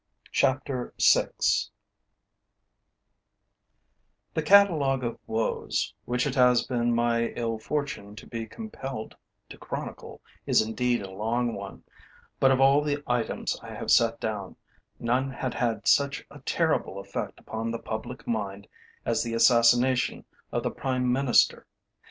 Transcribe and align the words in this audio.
CHAPTER 0.31 0.95
VI 0.99 1.27
The 4.33 4.41
catalogue 4.41 5.03
of 5.03 5.19
woes, 5.27 5.93
which 6.05 6.25
it 6.25 6.33
has 6.33 6.65
been 6.65 6.95
my 6.95 7.27
ill 7.35 7.59
fortune 7.59 8.15
to 8.15 8.25
be 8.25 8.47
compelled 8.47 9.15
to 9.49 9.59
chronicle, 9.59 10.19
is 10.47 10.59
indeed 10.59 11.03
a 11.03 11.11
long 11.11 11.53
one, 11.53 11.83
but 12.39 12.49
of 12.49 12.59
all 12.59 12.81
the 12.81 13.03
items 13.05 13.55
I 13.61 13.75
have 13.75 13.91
set 13.91 14.19
down, 14.19 14.55
none 14.97 15.29
had 15.29 15.53
had 15.53 15.87
such 15.87 16.25
a 16.31 16.39
terrible 16.39 16.97
effect 16.97 17.39
upon 17.39 17.69
the 17.69 17.77
public 17.77 18.25
mind 18.27 18.67
as 19.05 19.21
the 19.21 19.35
assassination 19.35 20.25
of 20.51 20.63
the 20.63 20.71
Prime 20.71 21.11
Minister. 21.13 21.67